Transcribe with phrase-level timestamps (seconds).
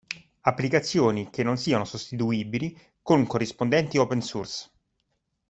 [0.41, 4.71] Applicazioni che non siano sostituibili con corrispondenti open source.